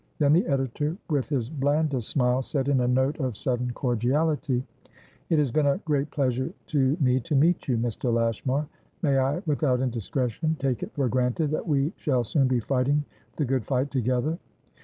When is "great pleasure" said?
5.85-6.51